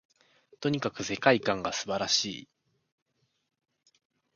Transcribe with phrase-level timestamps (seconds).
[0.59, 2.49] とにかく世界観が素晴らしい